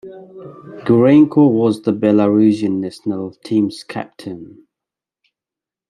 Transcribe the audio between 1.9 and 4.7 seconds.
Belarusian national team's captain.